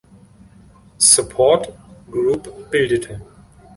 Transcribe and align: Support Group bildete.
Support 0.97 1.77
Group 2.09 2.71
bildete. 2.71 3.21